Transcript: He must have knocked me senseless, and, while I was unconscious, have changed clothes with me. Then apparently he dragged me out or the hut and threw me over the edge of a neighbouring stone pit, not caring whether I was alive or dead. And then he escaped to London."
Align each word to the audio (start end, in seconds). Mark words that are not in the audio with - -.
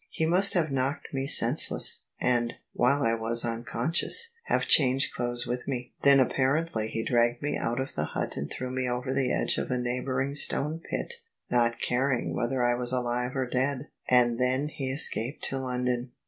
He 0.09 0.25
must 0.25 0.55
have 0.55 0.71
knocked 0.71 1.09
me 1.13 1.27
senseless, 1.27 2.05
and, 2.19 2.55
while 2.73 3.03
I 3.03 3.13
was 3.13 3.45
unconscious, 3.45 4.33
have 4.45 4.65
changed 4.65 5.13
clothes 5.13 5.45
with 5.45 5.67
me. 5.67 5.93
Then 6.01 6.19
apparently 6.19 6.87
he 6.87 7.03
dragged 7.03 7.43
me 7.43 7.55
out 7.55 7.79
or 7.79 7.85
the 7.85 8.05
hut 8.05 8.35
and 8.35 8.49
threw 8.49 8.71
me 8.71 8.89
over 8.89 9.13
the 9.13 9.31
edge 9.31 9.59
of 9.59 9.69
a 9.69 9.77
neighbouring 9.77 10.33
stone 10.33 10.81
pit, 10.89 11.13
not 11.51 11.79
caring 11.79 12.33
whether 12.33 12.63
I 12.65 12.73
was 12.73 12.91
alive 12.91 13.35
or 13.35 13.45
dead. 13.45 13.89
And 14.09 14.39
then 14.39 14.69
he 14.69 14.89
escaped 14.91 15.43
to 15.49 15.59
London." 15.59 16.09